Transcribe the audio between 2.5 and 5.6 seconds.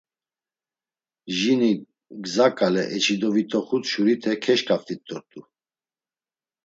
ǩale eçidovit̆oxut şurite keşǩaft̆it dort̆u.